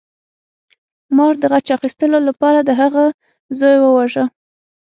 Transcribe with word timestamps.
مار 1.15 1.33
د 1.39 1.43
غچ 1.51 1.67
اخیستلو 1.77 2.19
لپاره 2.27 2.59
د 2.63 2.69
هغه 2.81 3.03
زوی 3.59 3.77
وواژه. 3.81 4.23